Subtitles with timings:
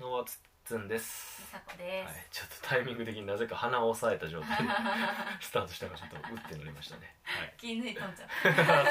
[0.00, 1.40] のつっつんです。
[1.40, 4.64] みさこではいす、、ちょっとタイミング的になぜか鼻を押さえた状態で
[5.40, 7.14] スタートしたからちょっとうってなりましたね。
[7.22, 7.54] はい。
[7.56, 8.28] 気抜いとんちゃう？
[8.42, 8.84] そうだから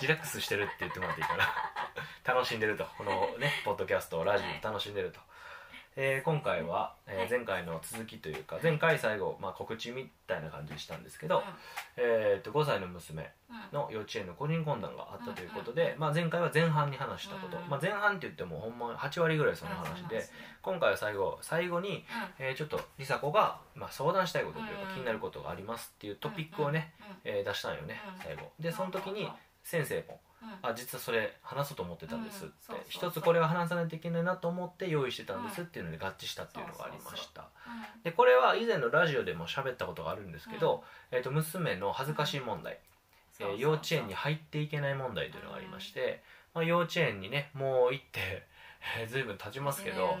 [0.00, 1.48] リラックスしてるって言ってもらっていいかな。
[2.24, 2.84] 楽しんでると。
[2.96, 5.20] このね ポッドキャストラジオ楽しんでると、
[5.96, 7.30] えー今回は、えーはい。
[7.30, 11.42] 前回の続きというか前回最後、まあ、告知みたいな感じにしたんですけど、う
[11.96, 13.30] えー、と5歳の娘
[13.72, 20.24] の幼稚園の個人懇談があったということで、まあ、前回は前半に話したこと、うんまあ、前半って言ってもほんま8割ぐらいその話で、
[20.62, 22.04] 今回は最後最後に、
[22.38, 26.92] えーちょっと梨紗子が、まあ、相談したいことというか、うん気になることがありますっていうトピックをね、
[27.24, 28.22] えー出したんよね、うん。
[28.22, 28.50] 最後。
[28.58, 29.28] でその時に
[29.62, 30.18] 先生もうんう。
[30.18, 30.18] ん
[30.62, 32.54] 「あ実はそれ話そうと思ってたんです」って。
[32.88, 37.42] 一つこれは話さないといけないなと思って用意してたんですっていうので合致したっていうのがありました。
[37.42, 37.48] うん
[38.02, 42.78] でこれは以前のラジオでも喋ったことがあるんですけど、えー、と娘の恥ずかしい問題、
[43.40, 46.22] えー幼稚園に入っていけない問題というのがありまして、
[46.52, 48.46] まあ、幼稚園にねもう行って、
[48.98, 50.16] えー、随分経ちますけど。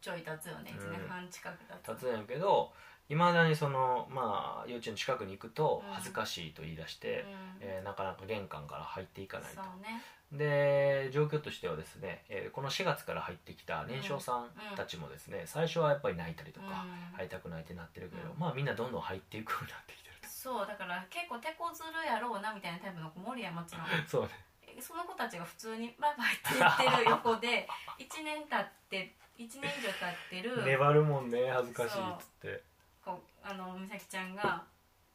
[0.00, 0.70] ちょい経つよね。
[0.78, 1.86] うん1年半近く経つ。
[1.86, 2.70] 経つんやけど
[3.10, 5.92] いまだにそのまあ幼稚園の近くに行くとうん。
[5.94, 7.26] 恥ずかしいと言い出して、
[7.60, 7.68] うん。
[7.68, 9.60] えーなかなか玄関から入っていかないと。
[9.62, 10.02] ね。
[10.32, 16.70] で状況としてはですね、えーこの4月から入ってきた年少さんたちもですね、最初はやっぱり泣いたりとか、う
[17.12, 17.16] ん。
[17.16, 23.84] 入りたくないってなってるけど、うんまあみんなどんどん入っていくようになってきてる そうだから結構手こずるやろうなみたいなタイプの子もおるやんもちろん。
[23.84, 24.30] と そうね。
[24.66, 27.68] えその子たちが普通にバイバイって言ってる横で
[27.98, 30.64] 1年経って1年以上経ってる。
[30.64, 32.62] 粘るもんね恥ずかしいっつって
[33.04, 34.64] こうあの美咲ちゃんが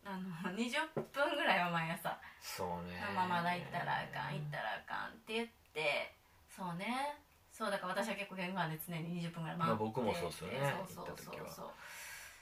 [0.06, 6.16] あの 20分ぐらいは毎朝そうね「ママまだ行ったらあかん行ったらあかん」って言って
[6.48, 7.18] そうね。
[7.52, 11.52] そうだから私は結構玄関で常に20分ぐらい待って、まあ僕もそうっすよねそうそう行った時は。
[11.52, 11.72] そう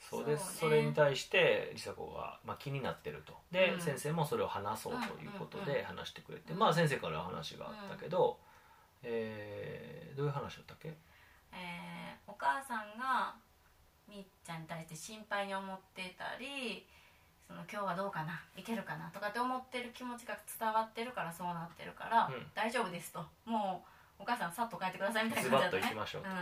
[0.08, 0.52] そうです。
[0.54, 3.36] そ,、そうねれに対して梨紗子が、まあ、気になってると。
[3.50, 3.80] で、うん。
[3.80, 8.38] 先生もそれを話そうということうんで話してくれて、うんまあ先生から話があったけど、
[9.02, 10.96] えーどういう話だったっけ
[11.52, 13.34] えーお母さんが
[14.06, 16.86] みっちゃんに対して心配に思ってたり
[17.46, 22.46] その今日はどうかないけるかなとかって思ってる気持ちが伝わってるからそうなってるから、うん。
[22.54, 23.20] 大丈夫ですと。
[23.44, 23.84] も
[24.18, 25.94] うお母さんさっと帰ってくださいみたいズバッな感じだったね。
[25.94, 26.32] と行きましょうと、う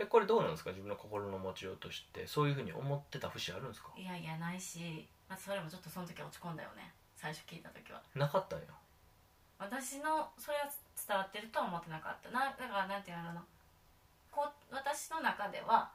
[0.00, 0.70] えこれどうなんですか？
[0.70, 3.90] 自分の心の持ちようとしてそういうふうに思ってた節あるんですか？
[3.96, 6.90] ん、いやいやないし、まあ、それもちょっとその時は落ち込んだよね。
[7.14, 8.02] 最初聞いた時は。
[8.14, 8.66] なかったんや。
[9.58, 12.30] 私のそれは伝わってるとは思ってなかった。
[12.30, 13.44] なだからなんていうのかな。
[14.30, 15.90] こう私の中では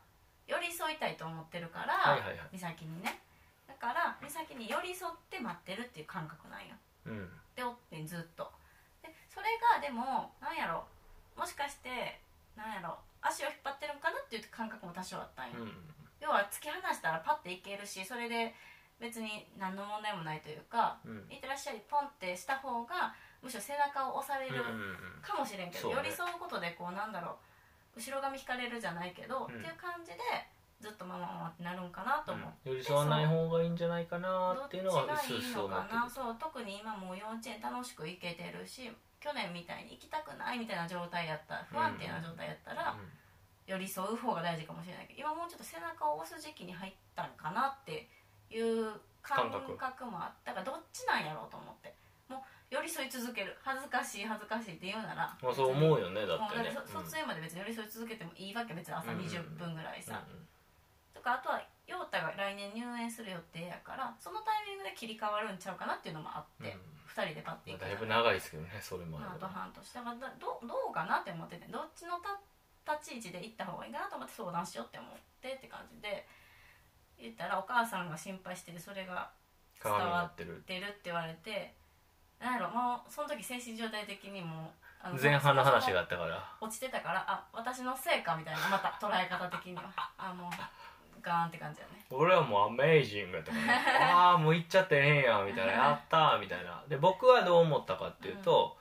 [0.47, 2.49] 寄り添いたいと思ってるから、はいはいはい。
[2.51, 3.19] 美咲にね。
[3.67, 6.75] だから美咲に寄り添って待ってるっていう感覚なんよ。
[7.05, 7.29] うん。
[7.55, 8.51] でおってんずっと。
[9.03, 10.87] でそれがでもなんやろ。
[11.35, 12.19] もしかして
[12.55, 12.97] なんやろ。
[13.21, 15.71] 足を引っ張ってるんかなっていう感覚も多少あったんよ、うん。
[16.21, 18.53] 要は突き放したらパッていけるしそれで
[18.99, 25.97] 別に何の問題もないというかうん「いってらっしゃい」ポンってした方がむしろ背中を押されるうんうんかもしれんけど、そうね。
[25.97, 27.35] 寄り添うことでこうなんだろう
[27.97, 29.45] 後ろ髪引かれるじゃないけど、うん。
[29.45, 30.21] っていう感じで
[30.79, 36.11] ずっとママママってなるんかなと思って、寄り添わない方がいいんじゃないかなっていうのはどっちがいいのかな思ってる。
[36.13, 42.95] そう特に今もう幼稚園楽しく行けてるし去年みたいに行きたくないみたいな状態やったら不安定な状態やったら、
[43.65, 48.07] 寄り添う方が大事かもしれないけど今もうちょっと背中を押す時期に入ったんかなって
[48.53, 48.93] いう
[49.25, 50.05] 感覚。
[50.05, 51.93] もあったからどっちなんやろうと思って。
[52.29, 53.55] もう寄り添い続ける。
[53.63, 55.31] 恥ずかしい恥ずかしいって言うなら。
[55.41, 56.71] まあそう思うよねだってね。
[56.71, 60.47] そ卒園まで別に寄り添い続けてもいいわけ別に朝うん20分ぐらいさ、うん
[61.15, 66.81] とかあとは陽太が来年入園する予定やからそのタイミングで切り替わるんちゃうかなっていうのもあって、うん。
[67.07, 69.81] 二2人でパッて行くまあだいぶ長いですけどねそれもまああと半年。
[69.81, 72.37] だからだどどうかなって思っててどっちのた
[72.85, 75.11] 立ち位置で行った方がいいかなと思って相談しようって思っ
[75.41, 76.27] てって感じで
[77.17, 79.31] 言ったらお母さんが心配しててそれが
[79.81, 81.73] 伝わってるって言われて
[82.39, 84.69] なんやろもうその時精神状態的にもう
[85.01, 86.43] あの前半の話があったから。
[86.61, 89.83] 落ちてたからあ私のせいかみたいなまた捉え方的には。
[90.17, 90.51] あもう
[91.21, 92.05] ガーンって感じだね。
[92.09, 93.73] 俺はもうアメージングとかね
[94.13, 96.83] ああもう行っちゃってええんやみたいな やったーみたいな。
[96.87, 98.77] で僕はどう思ったかっていうと,、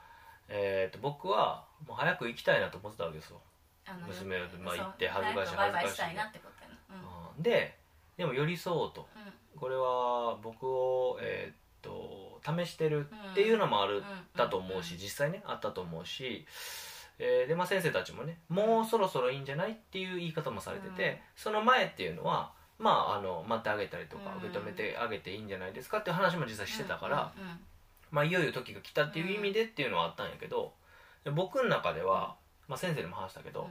[0.49, 3.41] えー、と僕はもう早く行きたいなと思ってたわけですよ、
[4.07, 5.95] 娘がまあ行って恥ずかしい恥ずかしい。
[5.95, 6.77] したいなってことやな。
[7.37, 7.43] うん。
[7.43, 7.79] で
[8.17, 9.09] でも寄り添おうと。
[9.17, 9.23] うん。
[9.23, 11.91] うんこれは僕をえーっと
[12.47, 14.03] 試してるっていうのもある、
[14.37, 16.47] だと思うし、実際ねあったと思うし、
[17.19, 21.17] えーでまあ、先生たちもねもうそろそろいいんじゃないっていう言い方もされてて、うん。
[21.35, 24.49] その前っていうのはまああの待ってあげたりとかうん。
[24.49, 27.33] 受け止めてあげていいんじゃないですかっていう話も実際してたから、
[28.11, 30.75] まあ、いよいよ時が来たっていう意味でっていうのはあったんやけど
[31.25, 32.37] で僕の中では、
[32.69, 33.69] まあ、先生にも話したけど、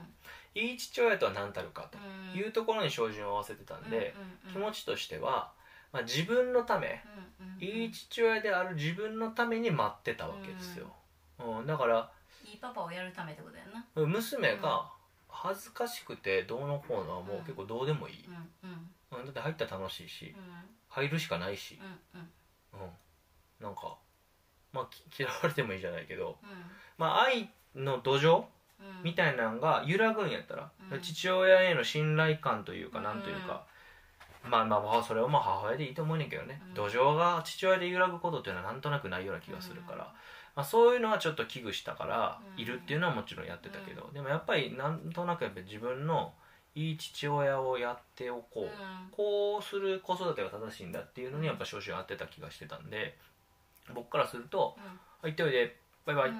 [0.54, 1.98] いい父親とは何たるかと
[2.34, 2.38] うん。
[2.38, 4.14] いうところに照準を合わせてたんで、
[4.52, 5.52] 気持ちとしては、
[5.96, 7.02] まあ、自分のため、
[7.58, 10.92] いい父親である自分のために待ってたわけですよ、
[11.38, 11.66] うん。
[11.66, 12.10] だから
[12.44, 13.82] いいパパをやるためってことやな。
[14.06, 14.92] 娘がは
[15.26, 20.42] 恥ずかしくてどうのこうのはもう結構どうでもいい、うんだって入ったら楽しいしうん。
[20.88, 21.78] 入るしかないし。
[22.14, 22.20] うん
[22.78, 22.84] う
[23.58, 23.96] なんか
[24.74, 26.48] まあき 嫌われてもいいじゃないけどうん。
[26.98, 28.44] まあ愛の土壌
[28.80, 29.02] うん。
[29.02, 31.00] みたいなのが揺らぐんやったら、うん。
[31.00, 33.64] 父親への信頼感というかうんなんというか、
[34.48, 36.74] まあまあまあそれはまあ母親でいいと思うねんけどね、うん。
[36.74, 40.12] 土壌が父親で揺らぐことっていうのはなんとなくないような気がするから、
[40.54, 42.62] まあ、そういうのはちょっと危惧したからうん。
[42.62, 46.32] いるっていうのはもちろんやってたけど、でもやっぱりなんとなくやっぱり自分の
[46.74, 48.70] いい父親をやっておこう、うん。
[49.10, 53.16] こうする子育てが正しいんだっていうのにやっぱ少々合ってた気がしてたんで。
[53.94, 54.76] 僕からすると
[55.22, 55.76] うん「行っておいで。
[56.04, 56.36] バイバイ」うん。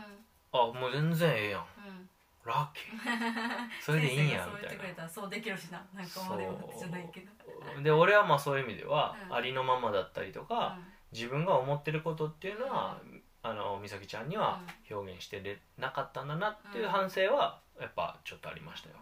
[0.53, 1.61] あもう全然ええやん。
[1.61, 2.11] うん
[2.46, 3.69] ラッキー。
[3.82, 4.48] それでいいんやみたいな。
[4.48, 5.84] そう言ってくれたらそうできるしな。
[5.93, 7.82] なんか思うわけじゃないけど。
[7.82, 9.34] で俺はまあそういう意味では、うん。
[9.34, 10.78] ありのままだったりとか、
[11.12, 12.98] 自分が思ってることっていうのは、
[13.43, 14.60] あの美咲ちゃんには
[14.90, 18.96] 表現してれなかったんだなっていう反省はやっぱちょっとありましたよ。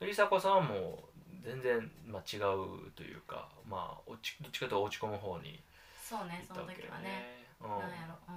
[0.00, 5.62] 梨紗子さんはもう全然、まあ、違うというか、まあ、落ちどっちかというと落ち込む方に
[6.00, 7.44] そうねその行ったわけよ時はね。
[7.60, 8.14] うんなんやろ。
[8.28, 8.34] うん。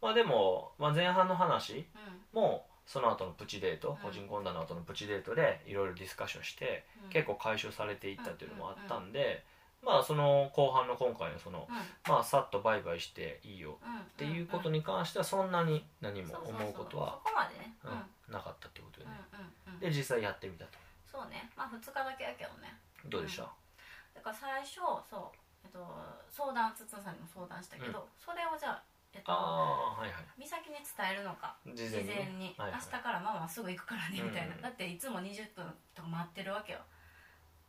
[0.00, 1.86] まあでも、まあ、前半の話
[2.34, 2.40] うん。
[2.40, 3.96] もその後のプチデート、うん。
[3.98, 7.10] 個人懇談の後のプチデートでいろいろディスカッションして、うん。
[7.10, 9.44] 結構解消されていったっていうのもあったんで、
[9.84, 11.76] まあその後半の今回のその、うん。
[12.10, 17.76] まあさっとバイバイしていいようんっていうことに関してはそんなに何も思うことはそこまでね。
[17.84, 19.16] ううんんなかったってことよね、
[19.80, 20.78] で実際やってみたと。
[21.10, 21.48] そうね。
[21.56, 22.76] まあ2日だけやけどね。
[23.06, 23.44] どうでした、
[24.14, 25.80] だから最初そうえっと
[26.28, 30.24] 相談つつんさんにも相談したけどそれをじゃあえっとああはいはい。
[30.38, 31.56] 美咲に伝えるのか。
[31.66, 32.54] 事事前に。
[32.58, 36.80] 明日からママすぐ行くからねみたいな、うんだっていつも20分とか待ってるわけよ。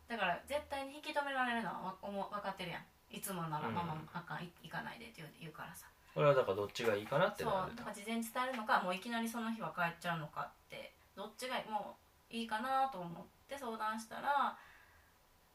[0.08, 2.84] だから絶対に引き止められるのは分かってるやん。
[3.10, 3.74] いつもならうん。
[3.74, 5.86] ママあかんい行かないでって言うからさ。
[6.14, 7.52] これはだからどっちがいいかなってそう。
[7.76, 11.96] だから事前に伝えるのかもういきなりその日は帰っちゃうのかってどっちがも
[12.30, 14.56] ういいかなと思って相談したらやっ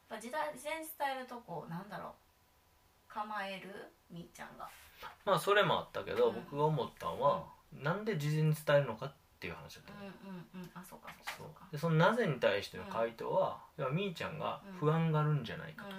[0.07, 2.11] ぱ時代事前に伝えるとこうなんだろう。
[3.07, 4.67] 構えるみーちゃんが
[5.25, 6.35] まあそれもあったけど、うん。
[6.35, 7.43] 僕が思ったのは、
[7.73, 10.69] なんで事前に伝えるのかっていう話だったの、うんうんうん。
[10.73, 11.67] あそうかそうかそそううか。
[11.71, 13.59] でそのなぜに対しての回答は、
[13.91, 15.95] みーちゃんが不安があるんじゃないかとか、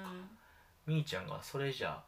[0.87, 2.03] みーちゃんがそれじゃ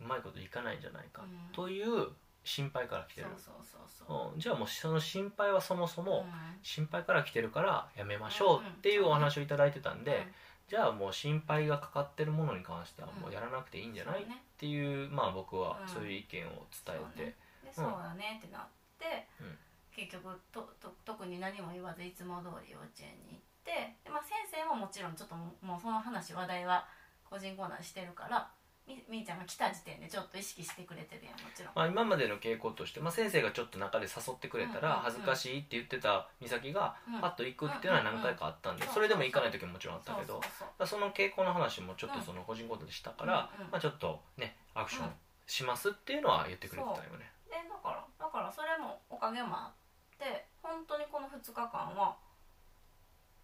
[0.00, 1.52] うまいこといかないんじゃないか、うん。
[1.52, 2.08] という
[2.42, 3.28] 心配から来てる。
[3.36, 4.34] そうそうそうそう。
[4.34, 4.40] うん。
[4.40, 6.32] じゃあもうその心配はそもそもうん。
[6.62, 10.26] 心配から来てるからやめましょうっていうお話をいただいてたんで、
[10.68, 15.88] じゃあもう心配がかかってるものに関してはもうやらなくていいんじゃない、うねていうまあ僕はうん。
[15.88, 17.24] そういう意見を伝えて、
[17.64, 18.66] でそうだねってなっ
[18.98, 19.58] て、うん。
[19.94, 26.84] 結局とと特に何も言わずいつも通り幼稚園に行ってで、まあ、先生ももちろんちょっともうもうその話話題は
[27.28, 28.50] 個人コーナーしてるから
[28.86, 31.72] みみーちゃんが来た時点でちょっと意識してくれてるやんもちろん。
[31.74, 35.04] まあ、今までの傾向として、まあ、先生がちょっと中で誘ってくれたらうんうんうん。
[35.04, 37.20] 恥ずかしいって言ってた美咲がうん。
[37.20, 40.40] パッと行くっていうのは何回かあったんでうんうんそれでも行かない時ももちろんあったけど
[40.78, 43.70] そうその傾向の話もちょっとその個人コーナーでしたから、うんうん。
[43.70, 45.12] まあ、ちょっとねアクションうん
[45.46, 47.30] しますっていうのは言ってくれてたよね。
[47.48, 52.16] でだからだからそれもおかげもあって本当にこの2日間は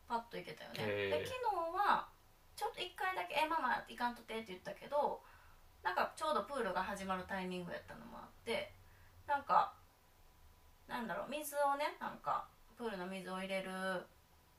[0.08, 0.76] パッといけたよね。
[0.80, 1.18] へー。
[1.20, 2.08] で昨日は
[2.60, 5.24] ちょっと1回だけ「えママ行かんとって」って言ったけど
[5.82, 8.74] なんかちょうどプールが始まるタイミングやったのもあって
[9.26, 9.72] なんか
[10.86, 12.44] なんだろう水をねなんか
[12.76, 14.04] プールの水を入れる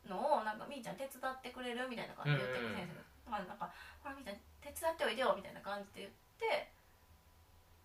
[0.10, 1.86] のをなんかみーちゃん手伝ってくれる？
[1.88, 2.96] みたいな感じで言ってくうんうん先生
[3.30, 3.70] が、まあ、なんか
[4.02, 6.12] 「ほらみーちゃん手伝っておいでよ」みたいな感じで言っ
[6.42, 6.72] て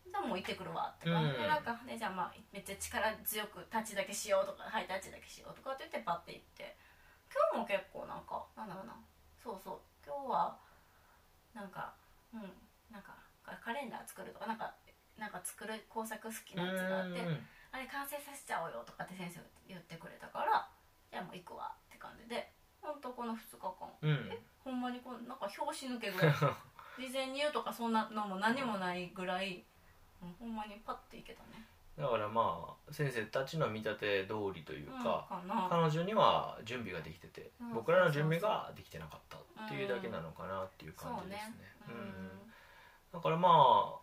[0.09, 6.75] じゃあもう行ってくるわって感じで、うんなんかねじゃあまあめっちゃ力強くタッチだけしようとかはいタッチだけしようとかって言ってパッて行って。
[7.29, 8.97] 今日も結構なんかなんだろうな。
[9.43, 10.57] そうそう今日は
[11.53, 11.93] なんか
[12.33, 12.47] うん
[12.91, 14.73] なんかカレンダー作るとかなんか
[15.19, 17.43] なんか作る工作好きなやつがあってうん。
[17.73, 20.69] あれ完成させちゃおうよとかって先生が言ってくれたから
[21.11, 22.49] じゃあもう行くわって感じで
[22.81, 23.91] ほんとこの2日間。
[24.03, 24.31] うん。
[24.31, 29.65] えほんまにこうなんか拍子抜けぐらい事前に言うとかそんなのも何もないぐらい、
[30.23, 31.67] うん、ほんまにパッていけたね。
[31.99, 35.67] だからまあ先生たちの見立て通りというか、うん、かな。
[35.69, 39.26] 彼女には準備ができてて、うん僕らの準備ができてなかった
[39.67, 41.55] っていうだけなのかなっていう感じですね。
[41.87, 42.01] そうね。
[42.01, 42.53] うん。
[43.13, 43.49] だからま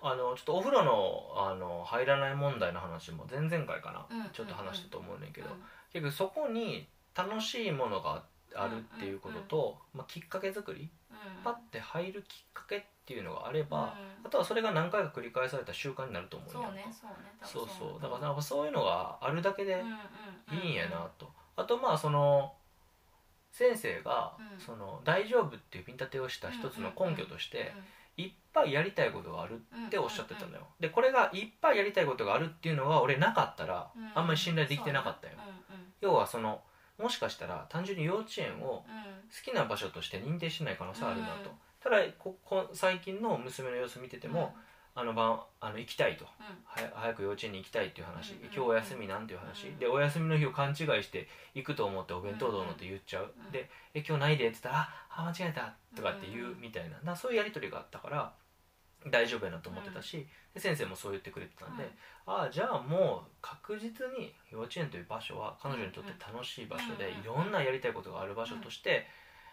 [0.02, 5.56] ああのちょっとお風呂のあの入らない問題の話も前々回かな、うんちょっと話したと思うねんけど、うん。
[5.92, 8.24] 結局そこに楽しいものが
[8.56, 11.44] あるっていうことと、まあ、きっかけ作りうん。
[11.44, 14.28] パッて入るきっかけっていうのがあれば、うん。
[14.28, 16.86] あとはそれが何回か繰り返された習慣になると思うそうやんかね。
[17.44, 17.88] そうそう。
[17.90, 18.02] 分そう。
[18.02, 19.84] だからなんかそういうのがあるだけで
[20.52, 22.54] いいんやなと、あとまあその
[23.54, 24.60] 先生がうん。
[24.60, 27.72] その大丈夫っていう見立てをした一つの根拠として
[28.18, 30.68] いっぱいやりたいことがあるっておっしゃってたのよ。
[30.80, 35.34] でこれがいっぱいやりたいことがあるっていうのが俺なかったらあんまり信頼できてなかったよ。
[36.02, 36.62] 要はその
[36.98, 39.14] もしかしたら単純に幼稚園をうん。
[39.34, 41.56] 好きな場所として認定してない可能性あるなと、うん。
[41.82, 44.56] ただここ最近の娘の様子見てても、
[44.96, 46.26] あの晩あの行きたいと。
[46.66, 48.54] はや早く幼稚園に行きたいっていう話、うんうんうん。
[48.54, 54.76] 今日お休みなんていう話、うんでお休みの日を勘違いして行くと思ってお弁当どうのって言っちゃう、うんで「え今日ないで」って言ったら
[55.10, 56.62] 「ああ間違えた」とかって言うんううん。
[56.62, 58.34] みたいな、そういうやり取りがあったから
[59.10, 61.90] 大丈夫やなと思ってたし、で先生もそう言ってくれてたんで、
[62.26, 69.08] ああじゃあもう確実に幼稚園という場所は彼女にとって楽しい場所で、うんいろんなやりたいことがある場所として、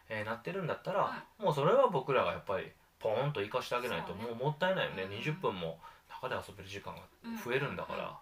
[0.09, 2.71] えーなってるんだったら、もうそれは僕らがやっぱり
[3.01, 5.11] ポーンと生かしてあげないともうもったいないよね、うん。
[5.11, 7.01] 20分も中で遊べる時間が
[7.43, 8.07] 増えるんだから、うん。
[8.07, 8.17] ま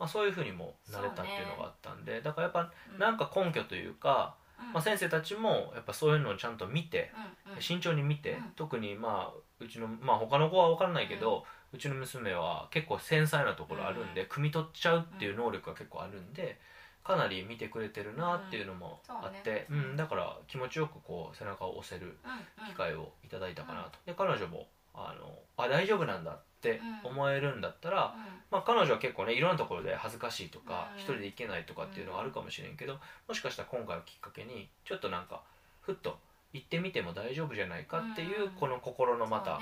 [0.00, 2.98] あ、そういうふうにもなれたっていうのがあったんで、だからやっぱうん。
[2.98, 4.72] なんか根拠というか、うん。
[4.72, 7.12] まあ、先生たちもやっぱそういうのをちゃんと見て、
[7.46, 7.62] うんうん。
[7.62, 8.42] 慎重に見て、うん。
[8.56, 16.58] 特にまあうちのまあ他の子は分からないけど、うちの娘は結構繊細なところあるんで、汲み取っちゃうっていう能力が結構あるんで
[17.06, 22.68] かなり見てくれてるなっていうのもあって、うんねうんだから気持ちよくこう背中を押せるうんうん。
[22.68, 28.16] 機会をいただいたかなと、で彼女もあのあ大丈夫なんだって思えるんだったら、
[28.50, 31.00] まあ、彼女は結構ねいろんなところで恥ずかしいとか、うん。
[31.00, 32.98] 一人で行けないとかっていうのはあるかもしれんけど
[33.28, 35.42] もしかしたら今回をきっかけにちょっとなんか
[35.82, 36.18] ふっと
[36.52, 38.50] 行ってみても大丈夫じゃないかっていう、うん。
[38.52, 39.60] この心のまた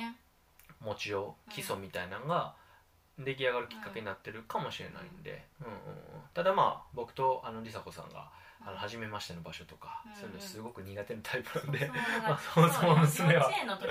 [0.80, 2.54] 持ちよう基礎みたいなのが
[3.18, 5.66] 出来上がるきっかけになってるかもしれないんで、うん。
[5.66, 5.80] うんうん。
[6.33, 8.28] ただまあ僕とあの梨紗子さんが
[8.66, 11.88] あの初めましての場所とか、うんそういうのすごく苦手なタイプなんで、そう
[12.25, 13.33] まあそもそも娘は。
[13.35, 13.90] 幼稚園の時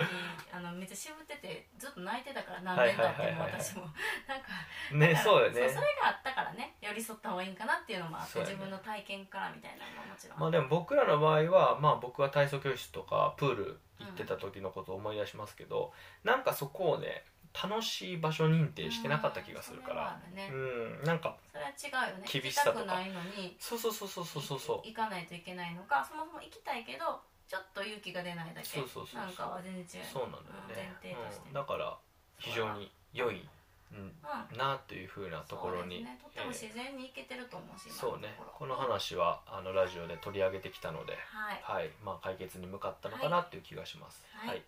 [0.51, 3.81] あのめっちゃ渋っててずっと泣いてたから何年経っても私も。
[4.27, 4.47] なんか
[4.93, 5.69] ねそうよね。
[5.69, 20.19] それがあったからね寄り添った方がいいんかなっていうのもあって、自分の体験からみたいなのももちろん、まあでも僕らの場合は、まあ、僕は体操教室とかプール行ってた時のことを思い出しますけど、なんかそこをね楽しい場所認定してなかった気がするから。
[20.33, 20.49] ね。
[20.51, 22.25] うんなんかそれは違うよね。
[22.27, 22.95] 厳しさとか。
[22.95, 23.01] の
[23.37, 23.55] に。
[23.59, 24.59] そうそうそうそうそうそう。
[24.59, 26.03] そう行かないといけないのか。
[26.03, 28.67] そもそも行きたいけどちょっと勇気が出ないだけ。
[28.67, 31.47] そうそうそうなんかは全然違うそうなんだよね、前提として。
[31.47, 31.97] うん、だから
[32.39, 33.47] 非常に良い、
[33.91, 34.57] うん、うん。
[34.57, 38.33] なというふうなところに、ね、とっても自然に行けてると思うし、えー今そうね。
[38.57, 41.61] この話はあのラジオで取り上げてきたので、はい。
[41.61, 41.91] はい。
[42.03, 44.49] まあ、解決に向かったのかなっていう気がします、はい。
[44.49, 44.63] はい。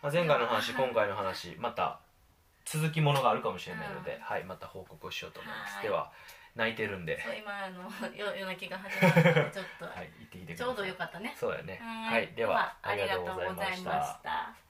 [0.00, 1.98] まあ、前回の話はい今回の話また
[2.70, 5.82] 続きものがあるかもしれないので、はい、また報告をしようと思います、はい。
[5.84, 6.12] では
[6.54, 10.66] 泣いてるんで、今あの夜夜泣きが始まったのでちょっと、はい、行ってきてください。
[10.66, 11.36] ちょうどよかったね。
[11.38, 14.67] そうだよねははいではありがとうございました